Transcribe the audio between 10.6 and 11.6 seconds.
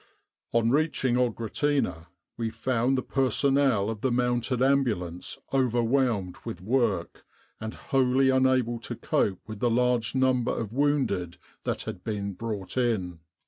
wounded